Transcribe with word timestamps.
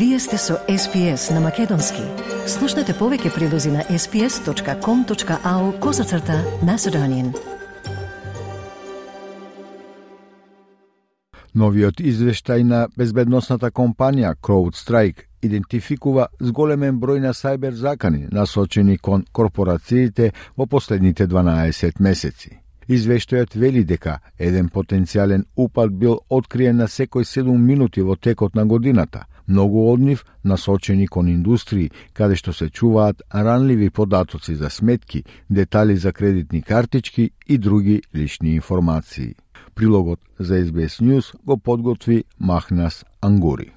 Вие 0.00 0.18
сте 0.18 0.38
со 0.38 0.54
SPS 0.68 1.34
на 1.34 1.40
Македонски. 1.40 2.00
Слушнете 2.48 2.94
повеќе 2.96 3.34
прилози 3.34 3.68
на 3.68 3.82
sps.com.au 3.84 5.64
козацрта 5.80 6.38
на 6.64 6.78
Седонин. 6.78 7.34
Новиот 11.54 12.00
извештај 12.00 12.64
на 12.64 12.86
безбедносната 12.96 13.68
компанија 13.70 14.32
CrowdStrike 14.40 15.28
идентификува 15.42 16.30
зголемен 16.40 16.96
број 16.96 17.20
на 17.20 17.34
сајбер 17.36 17.76
закани 17.76 18.24
насочени 18.32 18.96
кон 18.96 19.26
корпорациите 19.32 20.32
во 20.56 20.66
последните 20.66 21.28
12 21.28 22.00
месеци. 22.00 22.56
Извештајот 22.88 23.52
вели 23.54 23.84
дека 23.84 24.18
еден 24.38 24.70
потенцијален 24.72 25.44
упад 25.56 25.92
бил 25.92 26.20
откриен 26.30 26.76
на 26.76 26.88
секој 26.88 27.28
7 27.28 27.58
минути 27.58 28.00
во 28.00 28.16
текот 28.16 28.54
на 28.54 28.64
годината, 28.66 29.26
многу 29.50 29.82
од 29.92 30.00
нив 30.00 30.24
насочени 30.44 31.06
кон 31.06 31.28
индустрии, 31.28 31.90
каде 32.14 32.38
што 32.38 32.54
се 32.54 32.70
чуваат 32.70 33.22
ранливи 33.34 33.90
податоци 33.90 34.54
за 34.54 34.70
сметки, 34.70 35.24
детали 35.50 35.96
за 35.96 36.12
кредитни 36.12 36.62
картички 36.62 37.30
и 37.46 37.58
други 37.58 38.02
лични 38.14 38.54
информации. 38.54 39.34
Прилогот 39.74 40.20
за 40.38 40.54
SBS 40.54 41.02
News 41.02 41.34
го 41.44 41.58
подготви 41.58 42.24
Махнас 42.38 43.04
Ангури. 43.20 43.72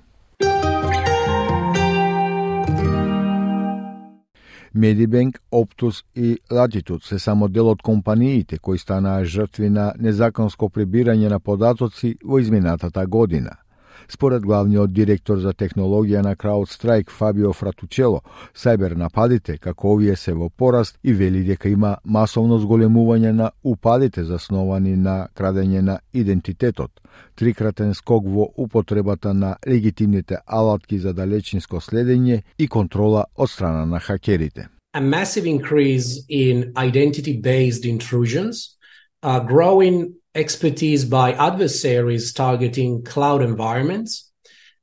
Медибенк, 4.75 5.39
Оптус 5.51 6.03
и 6.15 6.37
Latitude 6.51 7.05
се 7.05 7.19
само 7.19 7.47
дел 7.47 7.69
од 7.69 7.81
компаниите 7.81 8.57
кои 8.57 8.77
станаа 8.77 9.25
жртви 9.25 9.69
на 9.69 9.91
незаконско 9.99 10.69
прибирање 10.69 11.29
на 11.29 11.39
податоци 11.39 12.15
во 12.25 12.39
изминатата 12.41 13.05
година. 13.05 13.62
Според 14.07 14.43
главниот 14.43 14.93
директор 14.93 15.37
за 15.37 15.53
технологија 15.53 16.21
на 16.21 16.35
CrowdStrike 16.35 17.09
Фабио 17.09 17.53
Фратучело, 17.53 18.21
сајбер 18.55 18.95
нападите 18.95 19.57
како 19.57 19.93
овие 19.93 20.15
се 20.15 20.33
во 20.33 20.49
пораст 20.49 20.99
и 21.03 21.13
вели 21.13 21.43
дека 21.43 21.69
има 21.69 21.97
масовно 22.03 22.59
зголемување 22.59 23.31
на 23.31 23.51
упадите 23.63 24.23
засновани 24.23 24.95
на 24.95 25.27
крадење 25.35 25.81
на 25.81 25.99
идентитетот, 26.13 26.91
трикратен 27.35 27.93
скок 27.93 28.25
во 28.27 28.49
употребата 28.57 29.33
на 29.33 29.55
легитимните 29.67 30.37
алатки 30.45 30.99
за 30.99 31.13
далечинско 31.13 31.81
следење 31.81 32.43
и 32.57 32.67
контрола 32.67 33.25
од 33.35 33.49
страна 33.49 33.85
на 33.85 33.99
хакерите. 33.99 34.67
A 34.93 35.01
massive 35.01 35.47
increase 35.47 36.21
in 36.29 36.71
identity-based 36.77 37.83
intrusions, 37.83 38.77
uh, 39.23 39.39
growing 39.39 40.13
expertise 40.35 41.05
by 41.05 41.33
adversaries 41.33 42.33
targeting 42.33 43.03
cloud 43.03 43.41
environments, 43.41 44.31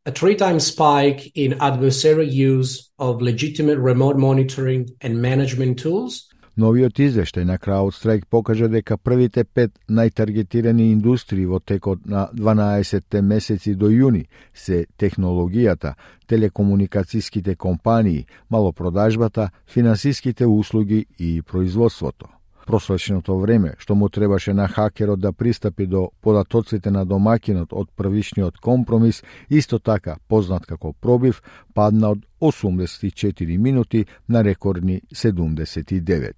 a 0.07 0.13
three 0.13 0.35
time 0.35 0.61
spike 0.61 1.33
in 1.35 1.61
adversary 1.61 2.29
use 2.29 2.91
of 2.99 3.21
legitimate 3.21 3.79
remote 3.79 4.17
monitoring 4.17 4.89
and 5.01 5.21
management 5.21 5.79
tools, 5.79 6.31
Новиот 6.61 6.99
извештај 7.01 7.45
на 7.45 7.57
CrowdStrike 7.57 8.27
покажа 8.29 8.67
дека 8.69 8.99
првите 8.99 9.45
пет 9.45 9.71
најтаргетирани 9.89 10.91
индустрии 10.93 11.47
во 11.47 11.61
текот 11.61 12.05
на 12.05 12.27
12 12.35 13.23
месеци 13.23 13.75
до 13.75 13.89
јуни 13.89 14.27
се 14.53 14.85
технологијата, 14.99 15.95
телекомуникацијските 16.29 17.57
компании, 17.57 18.27
малопродажбата, 18.51 19.51
финансиските 19.67 20.47
услуги 20.47 21.07
и 21.19 21.41
производството 21.43 22.29
просроченото 22.71 23.39
време 23.43 23.75
што 23.79 23.95
му 23.99 24.09
требаше 24.09 24.55
на 24.55 24.69
хакерот 24.69 25.21
да 25.21 25.33
пристапи 25.33 25.87
до 25.87 26.11
податоците 26.23 26.91
на 26.91 27.05
домакинот 27.05 27.73
од 27.73 27.91
првишниот 27.97 28.61
компромис, 28.63 29.23
исто 29.51 29.79
така 29.79 30.17
познат 30.29 30.67
како 30.67 30.93
пробив, 30.93 31.43
падна 31.75 32.15
од 32.15 32.23
84 32.41 33.59
минути 33.59 34.05
на 34.29 34.45
рекордни 34.45 35.01
79. 35.15 36.33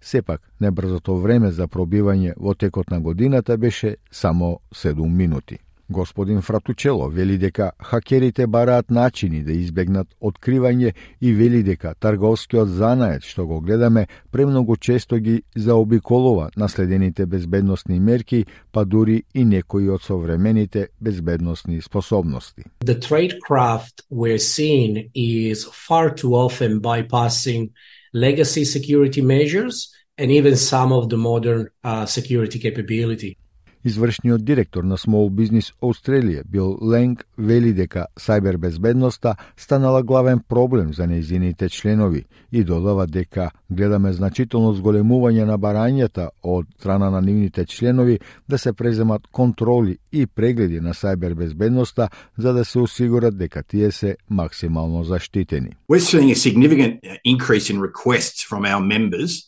Сепак, 0.00 0.42
небрзото 0.60 1.20
време 1.22 1.52
за 1.52 1.68
пробивање 1.68 2.34
во 2.36 2.54
текот 2.54 2.90
на 2.90 3.00
годината 3.00 3.56
беше 3.56 3.96
само 4.10 4.58
7 4.74 5.08
минути. 5.08 5.58
Господин 5.88 6.42
Фратучело 6.42 7.08
вели 7.08 7.38
дека 7.38 7.72
хакерите 7.82 8.46
бараат 8.46 8.90
начини 8.90 9.44
да 9.44 9.52
избегнат 9.52 10.08
откривање 10.20 10.92
и 11.20 11.32
вели 11.32 11.62
дека 11.62 11.94
трговскиот 11.94 12.68
занает 12.68 13.22
што 13.22 13.46
го 13.46 13.60
гледаме 13.60 14.06
премногу 14.32 14.76
често 14.76 15.18
ги 15.18 15.42
заобиколува 15.56 16.50
наследените 16.56 17.26
безбедносни 17.26 18.00
мерки, 18.00 18.46
па 18.72 18.84
дури 18.84 19.22
и 19.34 19.44
некои 19.44 19.88
од 19.88 20.02
современите 20.02 20.88
безбедносни 21.00 21.80
способности. 21.82 22.64
The 22.84 22.98
tradecraft 22.98 24.02
we're 24.10 24.42
seeing 24.42 25.10
is 25.14 25.64
far 25.70 26.10
too 26.10 26.34
often 26.34 26.80
bypassing 26.80 27.70
legacy 28.12 28.64
security 28.64 29.22
measures 29.22 29.92
and 30.18 30.32
even 30.32 30.56
some 30.56 30.92
of 30.92 31.08
the 31.10 31.16
modern 31.16 31.68
uh, 31.84 32.06
security 32.06 32.58
capability. 32.58 33.36
Извршниот 33.86 34.44
директор 34.44 34.82
на 34.82 34.96
Small 34.96 35.30
Business 35.30 35.72
Australia, 35.80 36.42
Бил 36.44 36.78
Ленг, 36.82 37.24
вели 37.38 37.72
дека 37.72 38.06
сајбербезбедноста 38.18 39.36
станала 39.56 40.02
главен 40.02 40.40
проблем 40.48 40.92
за 40.92 41.06
нејзините 41.06 41.68
членови 41.70 42.24
и 42.50 42.64
додава 42.64 43.06
дека 43.06 43.50
гледаме 43.70 44.12
значително 44.12 44.72
зголемување 44.74 45.44
на 45.46 45.54
барањата 45.54 46.30
од 46.42 46.66
страна 46.80 47.10
на 47.10 47.20
нивните 47.20 47.64
членови 47.64 48.18
да 48.48 48.58
се 48.58 48.72
преземат 48.72 49.22
контроли 49.30 49.98
и 50.12 50.26
прегледи 50.26 50.80
на 50.80 50.90
сајбербезбедноста 50.90 52.08
за 52.38 52.52
да 52.52 52.64
се 52.64 52.78
осигурат 52.78 53.38
дека 53.38 53.62
тие 53.62 53.92
се 53.92 54.16
максимално 54.30 55.04
заштитени. 55.04 55.70
We're 55.88 56.00
seeing 56.00 56.30
a 56.30 56.34
significant 56.34 56.98
uh, 57.04 57.18
increase 57.24 57.70
in 57.70 57.78
requests 57.78 58.42
from 58.42 58.64
our 58.64 58.80
members 58.80 59.46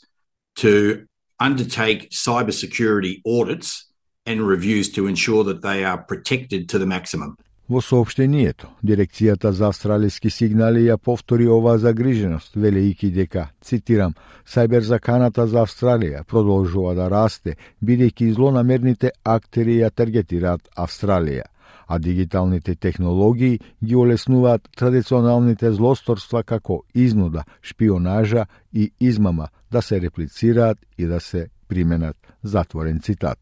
to 0.62 1.03
undertake 1.41 2.10
cybersecurity 2.10 3.20
audits 3.26 3.88
and 4.28 4.47
reviews 4.55 4.87
to 4.97 5.06
ensure 5.06 5.43
that 5.44 5.62
they 5.62 5.84
are 5.84 5.99
protected 6.11 6.69
to 6.69 6.78
the 6.78 6.87
maximum. 6.87 7.37
Во 7.69 7.83
соопштението, 7.83 8.66
Дирекцијата 8.83 9.50
за 9.53 9.66
австралиски 9.69 10.31
сигнали 10.31 10.87
ја 10.87 10.97
повтори 10.97 11.49
оваа 11.53 11.77
загриженост, 11.78 12.55
велејќи 12.56 13.11
дека, 13.12 13.50
цитирам, 13.61 14.15
сајбер 14.49 14.81
заканата 14.81 15.44
за 15.47 15.67
Австралија 15.67 16.22
продолжува 16.25 16.94
да 16.94 17.11
расте, 17.12 17.56
бидејќи 17.84 18.33
злонамерните 18.33 19.11
актери 19.25 19.83
ја 19.83 19.91
таргетираат 19.91 20.69
Австралија, 20.77 21.44
а 21.87 21.99
дигиталните 21.99 22.75
технологии 22.75 23.61
ги 23.84 23.97
олеснуваат 23.97 24.69
традиционалните 24.77 25.72
злосторства 25.72 26.43
како 26.43 26.83
изнуда, 26.94 27.44
шпионажа 27.62 28.47
и 28.72 28.91
измама 29.00 29.49
да 29.71 29.83
се 29.83 30.00
реплицираат 30.00 30.78
и 30.99 31.05
да 31.05 31.21
се 31.21 31.49
применат. 31.69 32.17
Затворен 32.43 33.00
цитат 33.00 33.38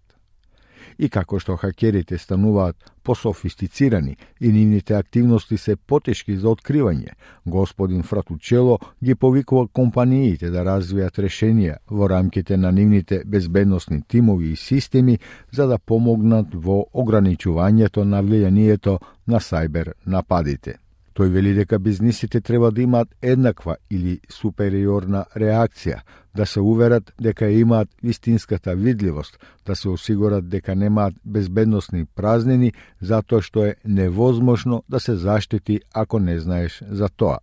и 0.98 1.08
како 1.08 1.38
што 1.38 1.56
хакерите 1.56 2.18
стануваат 2.18 2.76
пософистицирани 3.02 4.16
и 4.40 4.52
нивните 4.52 4.94
активности 4.94 5.56
се 5.56 5.76
потешки 5.76 6.36
за 6.36 6.48
откривање, 6.48 7.14
господин 7.46 8.02
Фратучело 8.02 8.78
ги 9.04 9.14
повикува 9.14 9.68
компаниите 9.68 10.50
да 10.50 10.64
развијат 10.66 11.20
решенија 11.22 11.76
во 11.90 12.08
рамките 12.08 12.56
на 12.56 12.72
нивните 12.72 13.22
безбедносни 13.24 14.02
тимови 14.02 14.52
и 14.52 14.56
системи 14.56 15.18
за 15.52 15.66
да 15.66 15.78
помогнат 15.78 16.54
во 16.54 16.86
ограничувањето 16.94 18.04
на 18.04 18.22
влијанието 18.22 18.98
на 19.26 19.40
сајбер 19.40 19.92
нападите. 20.06 20.85
Тој 21.16 21.30
вели 21.32 21.54
дека 21.56 21.78
бизнисите 21.80 22.40
треба 22.40 22.70
да 22.70 22.82
имаат 22.82 23.08
еднаква 23.22 23.76
или 23.90 24.18
супериорна 24.28 25.24
реакција, 25.32 26.02
да 26.36 26.44
се 26.46 26.60
уверат 26.60 27.12
дека 27.20 27.48
имаат 27.48 27.88
вистинската 28.02 28.74
видливост, 28.76 29.38
да 29.66 29.76
се 29.76 29.88
осигурат 29.88 30.48
дека 30.48 30.74
немаат 30.76 31.14
безбедносни 31.24 32.04
празнини, 32.04 32.72
затоа 33.00 33.40
што 33.40 33.64
е 33.64 33.74
невозможно 33.84 34.82
да 34.88 35.00
се 35.00 35.16
заштити 35.16 35.80
ако 35.94 36.20
не 36.20 36.38
знаеш 36.40 36.82
за 36.84 37.08
тоа. 37.08 37.38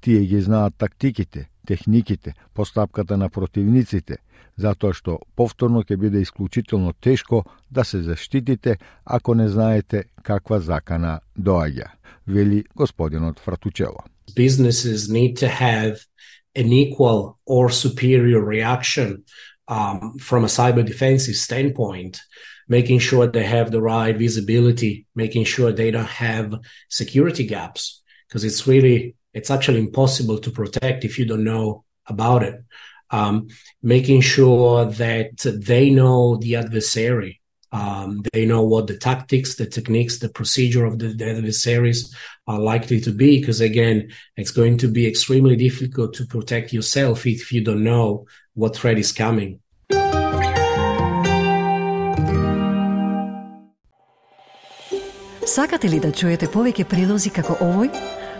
Тие 0.00 0.26
ги 0.26 0.40
знаат 0.40 0.74
тактиките, 0.78 1.48
техниките, 1.66 2.34
постапката 2.54 3.16
на 3.16 3.28
противниците, 3.28 4.18
затоа 4.58 4.92
што 4.92 5.18
повторно 5.36 5.82
ќе 5.82 5.96
биде 5.96 6.20
исклучително 6.20 6.92
тешко 6.92 7.44
да 7.70 7.84
се 7.84 8.02
заштитите 8.02 8.78
ако 9.04 9.34
не 9.34 9.48
знаете 9.48 10.04
каква 10.22 10.60
закана 10.60 11.20
доаѓа, 11.38 11.88
вели 12.26 12.64
господинот 12.76 13.40
Фратучело. 13.40 14.04
Businesses 14.36 15.08
need 15.08 15.36
to 15.36 15.48
have 15.48 15.98
an 16.54 16.72
equal 16.72 17.38
or 17.46 17.70
superior 17.70 18.40
reaction 18.40 19.24
um, 19.68 20.18
from 20.18 20.44
a 20.44 20.48
cyber 20.48 20.84
defensive 20.84 21.36
standpoint, 21.36 22.20
making 22.68 22.98
sure 22.98 23.26
they 23.26 23.44
have 23.44 23.70
the 23.70 23.80
right 23.80 24.16
visibility, 24.16 25.06
making 25.14 25.44
sure 25.44 25.72
they 25.72 25.90
don't 25.90 26.16
have 26.28 26.58
security 26.88 27.46
gaps, 27.46 28.02
because 28.28 28.44
it's 28.44 28.66
really, 28.66 29.14
it's 29.34 29.50
actually 29.50 29.80
impossible 29.80 30.38
to 30.38 30.50
protect 30.50 31.04
if 31.04 31.18
you 31.18 31.24
don't 31.24 31.44
know 31.44 31.84
about 32.06 32.42
it. 32.42 32.62
Um, 33.10 33.48
making 33.82 34.22
sure 34.22 34.86
that 34.86 35.38
they 35.38 35.90
know 35.90 36.36
the 36.36 36.56
adversary. 36.56 37.40
Um, 37.72 38.22
they 38.32 38.44
know 38.44 38.62
what 38.62 38.86
the 38.86 38.96
tactics, 38.98 39.54
the 39.56 39.66
techniques, 39.66 40.18
the 40.18 40.28
procedure 40.28 40.84
of 40.84 40.98
the, 40.98 41.08
the 41.08 41.30
adversaries 41.30 42.14
are 42.46 42.58
likely 42.58 43.00
to 43.00 43.10
be. 43.12 43.40
Because 43.40 43.60
again, 43.60 44.12
it's 44.36 44.50
going 44.50 44.78
to 44.78 44.88
be 44.88 45.06
extremely 45.06 45.56
difficult 45.56 46.14
to 46.14 46.26
protect 46.26 46.72
yourself 46.72 47.26
if 47.26 47.52
you 47.52 47.62
don't 47.64 47.84
know 47.84 48.26
what 48.54 48.76
threat 48.76 48.98
is 48.98 49.12
coming. 49.12 49.58
Sakate 55.46 56.00
da 56.00 56.10
čujete 56.10 56.46
povike 56.52 56.84
prilozi 56.84 57.30
kako 57.30 57.56
ovoj 57.60 57.88